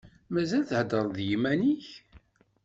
[0.33, 1.87] Mazal theddreḍ d yiman-ik?